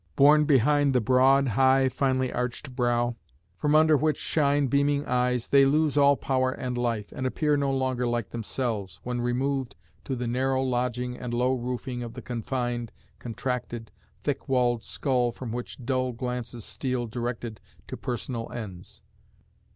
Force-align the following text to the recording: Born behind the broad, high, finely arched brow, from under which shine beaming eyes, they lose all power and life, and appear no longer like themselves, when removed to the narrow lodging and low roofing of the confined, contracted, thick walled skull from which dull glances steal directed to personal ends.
Born 0.15 0.45
behind 0.45 0.93
the 0.95 0.99
broad, 0.99 1.49
high, 1.49 1.87
finely 1.87 2.33
arched 2.33 2.75
brow, 2.75 3.17
from 3.55 3.75
under 3.75 3.95
which 3.95 4.17
shine 4.17 4.65
beaming 4.65 5.05
eyes, 5.05 5.49
they 5.49 5.63
lose 5.63 5.95
all 5.95 6.15
power 6.17 6.49
and 6.51 6.75
life, 6.75 7.11
and 7.11 7.27
appear 7.27 7.55
no 7.55 7.69
longer 7.69 8.07
like 8.07 8.31
themselves, 8.31 8.99
when 9.03 9.21
removed 9.21 9.75
to 10.05 10.15
the 10.15 10.25
narrow 10.25 10.63
lodging 10.63 11.15
and 11.19 11.35
low 11.35 11.53
roofing 11.53 12.01
of 12.01 12.15
the 12.15 12.21
confined, 12.23 12.91
contracted, 13.19 13.91
thick 14.23 14.49
walled 14.49 14.81
skull 14.81 15.31
from 15.31 15.51
which 15.51 15.85
dull 15.85 16.13
glances 16.13 16.65
steal 16.65 17.05
directed 17.05 17.61
to 17.85 17.95
personal 17.95 18.51
ends. 18.51 19.03